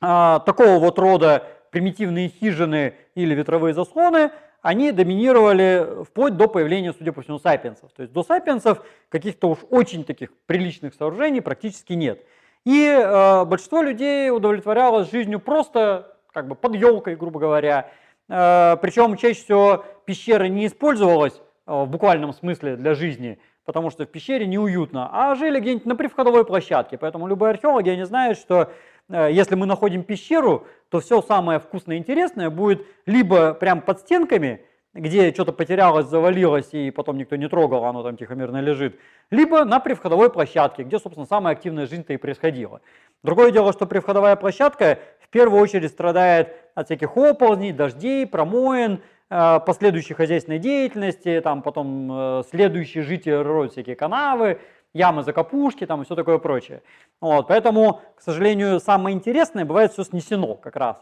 э, 0.00 0.40
такого 0.46 0.78
вот 0.78 0.98
рода 0.98 1.44
примитивные 1.70 2.28
хижины 2.28 2.94
или 3.14 3.34
ветровые 3.34 3.74
заслоны, 3.74 4.30
они 4.62 4.90
доминировали 4.90 6.04
вплоть 6.04 6.36
до 6.36 6.48
появления, 6.48 6.92
судя 6.92 7.12
по 7.12 7.22
всему, 7.22 7.38
сапиенсов. 7.38 7.92
То 7.92 8.02
есть 8.02 8.12
до 8.12 8.22
сапиенсов 8.22 8.82
каких-то 9.08 9.50
уж 9.50 9.58
очень 9.70 10.04
таких 10.04 10.32
приличных 10.46 10.94
сооружений 10.94 11.40
практически 11.40 11.92
нет. 11.92 12.24
И 12.64 12.86
э, 12.86 13.44
большинство 13.44 13.82
людей 13.82 14.30
удовлетворялось 14.30 15.10
жизнью 15.10 15.40
просто 15.40 16.14
как 16.32 16.48
бы 16.48 16.54
под 16.54 16.74
елкой, 16.74 17.16
грубо 17.16 17.40
говоря. 17.40 17.90
Э, 18.28 18.76
причем 18.80 19.16
чаще 19.16 19.42
всего 19.42 19.84
пещера 20.04 20.44
не 20.44 20.66
использовалась 20.66 21.40
э, 21.66 21.72
в 21.72 21.86
буквальном 21.88 22.32
смысле 22.32 22.76
для 22.76 22.94
жизни, 22.94 23.38
потому 23.64 23.90
что 23.90 24.04
в 24.04 24.08
пещере 24.08 24.46
неуютно, 24.46 25.08
а 25.12 25.34
жили 25.34 25.60
где-нибудь 25.60 25.86
на 25.86 25.96
привходовой 25.96 26.44
площадке. 26.44 26.98
Поэтому 26.98 27.26
любые 27.26 27.50
археологи, 27.50 27.90
они 27.90 28.04
знают, 28.04 28.38
что 28.38 28.70
э, 29.08 29.28
если 29.32 29.54
мы 29.54 29.66
находим 29.66 30.02
пещеру, 30.02 30.66
то 30.90 31.00
все 31.00 31.22
самое 31.22 31.58
вкусное 31.58 31.96
и 31.96 31.98
интересное 31.98 32.50
будет 32.50 32.86
либо 33.06 33.54
прям 33.54 33.80
под 33.80 34.00
стенками, 34.00 34.62
где 34.94 35.32
что-то 35.32 35.52
потерялось, 35.52 36.06
завалилось, 36.06 36.72
и 36.72 36.90
потом 36.90 37.18
никто 37.18 37.36
не 37.36 37.48
трогал, 37.48 37.84
оно 37.84 38.02
там 38.02 38.16
тихо-мирно 38.16 38.60
лежит, 38.60 38.98
либо 39.30 39.64
на 39.64 39.80
привходовой 39.80 40.30
площадке, 40.30 40.82
где, 40.82 40.98
собственно, 40.98 41.26
самая 41.26 41.54
активная 41.54 41.86
жизнь-то 41.86 42.12
и 42.12 42.16
происходила. 42.16 42.80
Другое 43.22 43.50
дело, 43.50 43.72
что 43.72 43.86
привходовая 43.86 44.36
площадка 44.36 44.98
в 45.20 45.28
первую 45.28 45.60
очередь 45.60 45.90
страдает 45.90 46.54
от 46.74 46.86
всяких 46.86 47.16
оползней, 47.16 47.72
дождей, 47.72 48.26
промоин, 48.26 49.02
э, 49.30 49.60
последующей 49.66 50.14
хозяйственной 50.14 50.58
деятельности, 50.58 51.40
там 51.42 51.62
потом 51.62 52.10
э, 52.10 52.42
следующие 52.50 53.02
жители 53.02 53.32
роют 53.32 53.72
всякие 53.72 53.96
канавы, 53.96 54.60
ямы 54.94 55.22
закопушки 55.22 55.84
там 55.84 56.02
и 56.02 56.04
все 56.04 56.14
такое 56.14 56.38
прочее. 56.38 56.82
Вот, 57.20 57.48
поэтому, 57.48 58.00
к 58.16 58.22
сожалению, 58.22 58.80
самое 58.80 59.14
интересное 59.14 59.64
бывает 59.64 59.92
все 59.92 60.04
снесено 60.04 60.54
как 60.54 60.76
раз. 60.76 60.96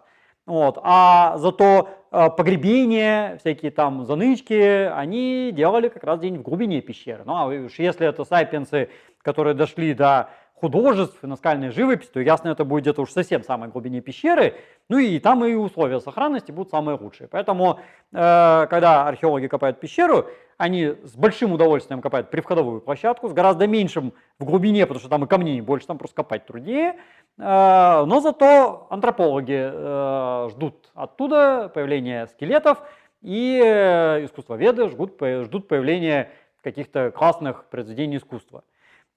Вот. 0.46 0.78
А 0.82 1.36
зато 1.38 1.88
э, 2.12 2.30
погребения, 2.30 3.36
всякие 3.38 3.72
там 3.72 4.04
занычки, 4.06 4.88
они 4.94 5.50
делали 5.52 5.88
как 5.88 6.04
раз 6.04 6.20
день 6.20 6.38
в 6.38 6.42
глубине 6.42 6.80
пещеры. 6.80 7.24
Ну 7.26 7.34
а 7.34 7.46
уж 7.46 7.78
если 7.78 8.06
это 8.06 8.24
сайпенсы, 8.24 8.88
которые 9.22 9.54
дошли 9.54 9.92
до 9.92 10.30
художеств 10.54 11.22
и 11.22 11.26
наскальной 11.26 11.70
живописи, 11.70 12.10
то 12.12 12.20
ясно, 12.20 12.48
это 12.48 12.64
будет 12.64 12.84
где-то 12.84 13.02
уж 13.02 13.10
совсем 13.10 13.42
самой 13.42 13.68
глубине 13.68 14.00
пещеры. 14.00 14.54
Ну 14.88 14.98
и 14.98 15.18
там 15.18 15.44
и 15.44 15.54
условия 15.54 16.00
сохранности 16.00 16.52
будут 16.52 16.70
самые 16.70 16.96
лучшие. 16.96 17.28
Поэтому, 17.28 17.80
э, 18.12 18.66
когда 18.70 19.08
археологи 19.08 19.48
копают 19.48 19.80
пещеру, 19.80 20.26
они 20.58 20.94
с 21.02 21.14
большим 21.16 21.52
удовольствием 21.52 22.00
копают 22.00 22.30
привходовую 22.30 22.80
площадку, 22.80 23.28
с 23.28 23.32
гораздо 23.32 23.66
меньшим 23.66 24.12
в 24.38 24.44
глубине, 24.44 24.86
потому 24.86 25.00
что 25.00 25.08
там 25.08 25.24
и 25.24 25.26
камней 25.26 25.60
больше, 25.60 25.86
там 25.86 25.98
просто 25.98 26.16
копать 26.16 26.46
труднее. 26.46 26.96
Э, 27.38 28.04
но 28.06 28.20
зато 28.20 28.86
антропологи 28.90 29.70
э, 29.72 30.48
ждут 30.50 30.90
оттуда 30.94 31.70
появления 31.74 32.26
скелетов, 32.28 32.78
и 33.22 33.60
э, 33.62 34.24
искусствоведы 34.24 34.88
ждут, 34.88 35.20
ждут 35.20 35.68
появления 35.68 36.30
каких-то 36.62 37.10
классных 37.10 37.64
произведений 37.66 38.16
искусства. 38.16 38.64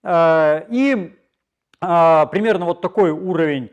И 0.04 1.16
примерно 1.80 2.66
вот 2.66 2.82
такой 2.82 3.12
уровень 3.12 3.72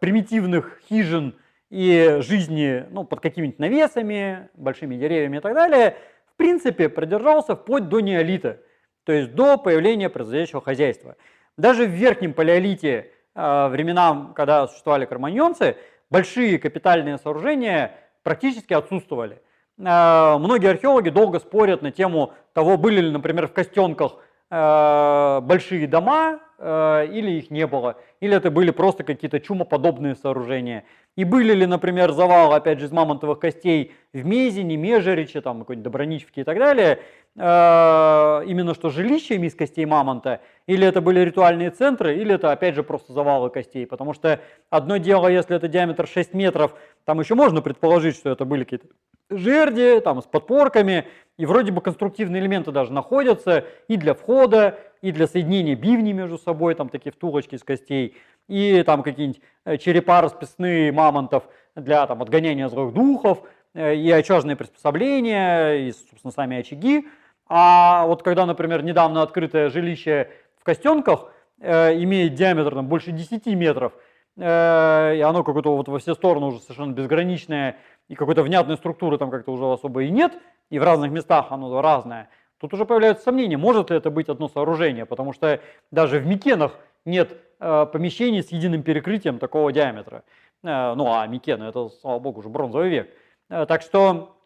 примитивных 0.00 0.80
хижин 0.88 1.36
и 1.70 2.18
жизни 2.20 2.84
ну, 2.90 3.04
под 3.04 3.20
какими-нибудь 3.20 3.58
навесами, 3.58 4.48
большими 4.54 4.96
деревьями 4.96 5.38
и 5.38 5.40
так 5.40 5.54
далее, 5.54 5.96
в 6.32 6.36
принципе, 6.36 6.88
продержался 6.88 7.56
вплоть 7.56 7.88
до 7.88 8.00
неолита, 8.00 8.60
то 9.04 9.12
есть 9.12 9.34
до 9.34 9.58
появления 9.58 10.08
производящего 10.08 10.60
хозяйства. 10.60 11.16
Даже 11.56 11.86
в 11.86 11.90
верхнем 11.90 12.32
палеолите 12.32 13.10
Э, 13.34 13.68
временам, 13.68 14.34
когда 14.34 14.66
существовали 14.66 15.06
кроманьонцы, 15.06 15.76
большие 16.10 16.58
капитальные 16.58 17.18
сооружения 17.18 17.94
практически 18.22 18.74
отсутствовали. 18.74 19.40
Э, 19.78 20.36
многие 20.38 20.70
археологи 20.70 21.10
долго 21.10 21.38
спорят 21.38 21.80
на 21.80 21.92
тему 21.92 22.34
того, 22.54 22.76
были 22.76 23.00
ли, 23.00 23.10
например, 23.10 23.46
в 23.46 23.52
Костенках 23.52 24.16
э, 24.50 25.40
большие 25.42 25.86
дома 25.86 26.40
или 26.60 27.38
их 27.38 27.50
не 27.50 27.66
было, 27.66 27.96
или 28.20 28.36
это 28.36 28.50
были 28.50 28.70
просто 28.70 29.02
какие-то 29.02 29.40
чумоподобные 29.40 30.14
сооружения. 30.14 30.84
И 31.16 31.24
были 31.24 31.52
ли, 31.54 31.66
например, 31.66 32.12
завалы, 32.12 32.54
опять 32.54 32.78
же, 32.78 32.86
из 32.86 32.92
мамонтовых 32.92 33.38
костей 33.40 33.92
в 34.12 34.24
Мезине, 34.24 34.76
Межериче, 34.76 35.40
там, 35.40 35.60
какой-нибудь 35.60 35.84
Доброничевке 35.84 36.42
и 36.42 36.44
так 36.44 36.58
далее, 36.58 37.00
э, 37.36 38.42
именно 38.46 38.74
что 38.74 38.90
жилищами 38.90 39.46
из 39.46 39.54
костей 39.54 39.84
мамонта, 39.86 40.40
или 40.66 40.86
это 40.86 41.00
были 41.00 41.20
ритуальные 41.20 41.70
центры, 41.70 42.16
или 42.16 42.34
это, 42.34 42.52
опять 42.52 42.74
же, 42.74 42.82
просто 42.84 43.12
завалы 43.12 43.50
костей. 43.50 43.86
Потому 43.86 44.14
что 44.14 44.40
одно 44.70 44.98
дело, 44.98 45.26
если 45.26 45.56
это 45.56 45.66
диаметр 45.66 46.06
6 46.06 46.32
метров, 46.32 46.74
там 47.04 47.18
еще 47.20 47.34
можно 47.34 47.60
предположить, 47.60 48.16
что 48.16 48.30
это 48.30 48.44
были 48.44 48.62
какие-то 48.64 48.86
жерди, 49.30 50.00
там, 50.00 50.22
с 50.22 50.26
подпорками, 50.26 51.06
и 51.38 51.46
вроде 51.46 51.72
бы 51.72 51.80
конструктивные 51.80 52.40
элементы 52.42 52.70
даже 52.70 52.92
находятся 52.92 53.64
и 53.88 53.96
для 53.96 54.14
входа, 54.14 54.78
и 55.02 55.12
для 55.12 55.26
соединения 55.26 55.74
бивней 55.74 56.12
между 56.12 56.38
собой, 56.38 56.74
там 56.74 56.88
такие 56.88 57.12
втулочки 57.12 57.54
из 57.54 57.62
костей 57.62 58.16
и 58.48 58.82
там 58.82 59.02
какие-нибудь 59.02 59.40
э, 59.64 59.78
черепа 59.78 60.20
расписные 60.20 60.92
мамонтов 60.92 61.44
для 61.76 62.06
там, 62.06 62.20
отгоняния 62.22 62.68
злых 62.68 62.92
духов, 62.92 63.42
э, 63.74 63.94
и 63.94 64.10
очажные 64.10 64.56
приспособления, 64.56 65.74
и, 65.86 65.92
собственно, 65.92 66.32
сами 66.32 66.58
очаги. 66.58 67.06
А 67.48 68.06
вот 68.06 68.22
когда, 68.22 68.46
например, 68.46 68.82
недавно 68.82 69.22
открытое 69.22 69.70
жилище 69.70 70.30
в 70.58 70.64
Костенках 70.64 71.32
э, 71.60 71.94
имеет 72.02 72.34
диаметр 72.34 72.74
там, 72.74 72.86
больше 72.88 73.12
10 73.12 73.46
метров, 73.46 73.92
э, 74.36 75.16
и 75.16 75.20
оно 75.20 75.44
какое-то 75.44 75.76
вот 75.76 75.88
во 75.88 75.98
все 75.98 76.14
стороны 76.14 76.46
уже 76.46 76.60
совершенно 76.60 76.92
безграничное, 76.92 77.76
и 78.08 78.16
какой-то 78.16 78.42
внятной 78.42 78.76
структуры 78.76 79.18
там 79.18 79.30
как-то 79.30 79.52
уже 79.52 79.64
особо 79.64 80.02
и 80.02 80.10
нет, 80.10 80.32
и 80.70 80.78
в 80.78 80.82
разных 80.82 81.12
местах 81.12 81.46
оно 81.50 81.80
разное, 81.80 82.28
тут 82.60 82.74
уже 82.74 82.84
появляются 82.84 83.24
сомнения, 83.24 83.56
может 83.56 83.90
ли 83.90 83.96
это 83.96 84.10
быть 84.10 84.28
одно 84.28 84.48
сооружение, 84.48 85.06
потому 85.06 85.32
что 85.32 85.60
даже 85.90 86.18
в 86.18 86.26
Микенах 86.26 86.78
нет 87.04 87.36
э, 87.58 87.86
помещений 87.90 88.42
с 88.42 88.52
единым 88.52 88.82
перекрытием 88.82 89.38
такого 89.38 89.72
диаметра. 89.72 90.22
Э, 90.62 90.94
ну 90.94 91.12
а 91.12 91.26
Микены 91.26 91.64
это, 91.64 91.88
слава 91.88 92.18
богу, 92.18 92.40
уже 92.40 92.48
бронзовый 92.48 92.90
век. 92.90 93.10
Э, 93.48 93.66
так 93.66 93.82
что 93.82 94.36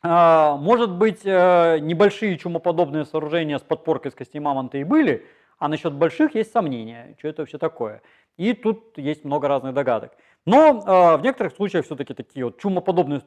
может 0.00 0.92
быть, 0.92 1.24
небольшие 1.24 2.38
чумоподобные 2.38 3.04
сооружения 3.04 3.58
с 3.58 3.62
подпоркой 3.62 4.12
из 4.12 4.14
костей 4.14 4.38
мамонта 4.38 4.78
и 4.78 4.84
были, 4.84 5.26
а 5.58 5.66
насчет 5.66 5.92
больших 5.92 6.36
есть 6.36 6.52
сомнения, 6.52 7.16
что 7.18 7.26
это 7.26 7.42
вообще 7.42 7.58
такое. 7.58 8.02
И 8.36 8.52
тут 8.52 8.96
есть 8.96 9.24
много 9.24 9.48
разных 9.48 9.74
догадок. 9.74 10.12
Но 10.46 11.18
в 11.18 11.20
некоторых 11.24 11.52
случаях 11.52 11.84
все-таки 11.84 12.14
такие 12.14 12.44
вот 12.44 12.60
чумоподобные 12.60 13.22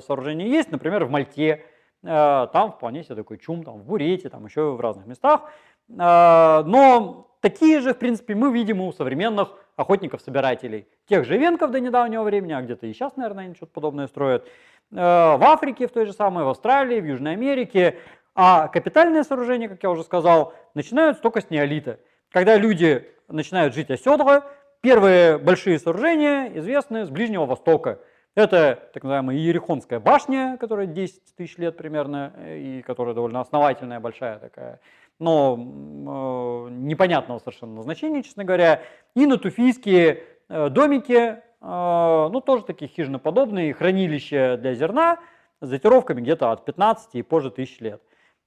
сооружения 0.00 0.48
есть, 0.48 0.72
например, 0.72 1.04
в 1.04 1.10
Мальте, 1.10 1.64
там 2.02 2.72
вполне 2.72 3.02
себе 3.02 3.16
такой 3.16 3.38
чум, 3.38 3.64
там 3.64 3.78
в 3.80 3.84
Бурете, 3.84 4.28
там 4.28 4.46
еще 4.46 4.72
в 4.72 4.80
разных 4.80 5.06
местах. 5.06 5.50
Но 5.88 7.28
такие 7.40 7.80
же, 7.80 7.94
в 7.94 7.98
принципе, 7.98 8.34
мы 8.34 8.52
видим 8.52 8.80
у 8.80 8.92
современных 8.92 9.48
охотников-собирателей. 9.76 10.86
Тех 11.08 11.24
же 11.24 11.38
венков 11.38 11.70
до 11.70 11.80
недавнего 11.80 12.24
времени, 12.24 12.52
а 12.52 12.60
где-то 12.60 12.86
и 12.86 12.92
сейчас, 12.92 13.16
наверное, 13.16 13.44
они 13.44 13.54
что-то 13.54 13.72
подобное 13.72 14.08
строят. 14.08 14.46
Э, 14.90 15.36
в 15.36 15.44
Африке 15.44 15.86
в 15.86 15.92
той 15.92 16.04
же 16.04 16.12
самой, 16.12 16.44
в 16.44 16.48
Австралии, 16.48 17.00
в 17.00 17.06
Южной 17.06 17.32
Америке. 17.32 17.98
А 18.34 18.68
капитальные 18.68 19.24
сооружения, 19.24 19.68
как 19.68 19.82
я 19.82 19.90
уже 19.90 20.02
сказал, 20.02 20.52
начинают 20.74 21.20
только 21.20 21.40
с 21.40 21.50
неолита. 21.50 22.00
Когда 22.30 22.56
люди 22.56 23.08
начинают 23.28 23.74
жить 23.74 23.90
оседло, 23.90 24.44
первые 24.80 25.38
большие 25.38 25.78
сооружения 25.78 26.50
известны 26.58 27.04
с 27.04 27.08
Ближнего 27.08 27.46
Востока. 27.46 28.00
Это 28.38 28.78
так 28.94 29.02
называемая 29.02 29.36
Иерихонская 29.36 29.98
башня, 29.98 30.56
которая 30.60 30.86
10 30.86 31.34
тысяч 31.34 31.58
лет 31.58 31.76
примерно, 31.76 32.32
э, 32.36 32.58
и 32.58 32.82
которая 32.82 33.12
довольно 33.12 33.40
основательная, 33.40 33.98
большая 33.98 34.38
такая 34.38 34.78
но 35.18 35.56
э, 35.58 36.70
непонятного 36.70 37.40
совершенно 37.40 37.74
назначения, 37.74 38.22
честно 38.22 38.44
говоря. 38.44 38.82
И 39.16 39.26
натуфийские 39.26 40.22
э, 40.48 40.68
домики, 40.68 41.16
э, 41.16 41.38
ну 41.60 42.40
тоже 42.40 42.62
такие 42.62 42.88
хижиноподобные, 42.88 43.74
хранилища 43.74 44.56
для 44.56 44.74
зерна 44.74 45.18
с 45.60 45.68
датировками 45.68 46.20
где-то 46.20 46.52
от 46.52 46.64
15 46.64 47.16
и 47.16 47.22
позже 47.22 47.50
тысяч 47.50 47.80
лет. 47.80 48.00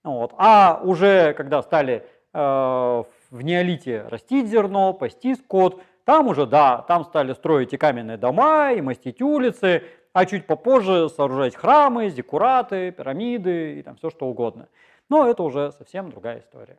Вот. 0.06 0.34
А 0.38 0.80
уже 0.86 1.34
когда 1.34 1.62
стали 1.62 2.08
э, 2.34 2.40
в 2.40 3.42
неолите 3.42 4.04
растить 4.08 4.48
зерно, 4.48 4.94
пасти 4.94 5.36
скот, 5.36 5.84
там 6.06 6.28
уже, 6.28 6.46
да, 6.46 6.82
там 6.88 7.06
стали 7.06 7.34
строить 7.34 7.74
и 7.74 7.78
каменные 7.78 8.18
дома, 8.18 8.72
и 8.74 8.82
мастить 8.82 9.22
улицы, 9.22 9.84
а 10.14 10.26
чуть 10.26 10.48
попозже 10.48 11.10
сооружать 11.10 11.56
храмы, 11.56 12.10
зекураты, 12.10 12.92
пирамиды 12.92 13.80
и 13.80 13.84
там 13.84 13.96
все 13.96 14.10
что 14.10 14.28
угодно. 14.28 14.68
Но 15.10 15.28
это 15.28 15.44
уже 15.44 15.72
совсем 15.72 16.10
другая 16.10 16.40
история. 16.40 16.78